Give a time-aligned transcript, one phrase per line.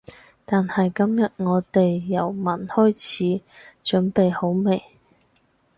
[0.45, 3.41] 但係今日我哋由聞開始，
[3.83, 4.81] 準備好未？